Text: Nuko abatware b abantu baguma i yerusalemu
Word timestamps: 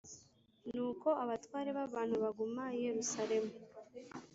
Nuko 0.73 1.07
abatware 1.23 1.69
b 1.75 1.77
abantu 1.87 2.15
baguma 2.23 2.63
i 2.77 2.79
yerusalemu 2.85 3.53